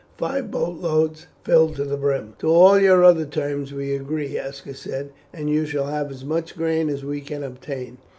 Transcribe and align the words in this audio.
"Five 0.17 0.49
boat 0.49 0.79
loads 0.79 1.27
filled 1.43 1.75
to 1.75 1.83
the 1.83 1.95
brim." 1.95 2.33
"To 2.39 2.47
all 2.47 2.79
your 2.79 3.03
other 3.03 3.23
terms 3.27 3.71
we 3.71 3.93
agree," 3.95 4.35
Aska 4.35 4.73
said; 4.73 5.11
"and 5.31 5.47
you 5.47 5.63
shall 5.67 5.85
have 5.85 6.09
as 6.09 6.25
much 6.25 6.57
grain 6.57 6.89
as 6.89 7.05
we 7.05 7.21
can 7.21 7.43
obtain. 7.43 7.99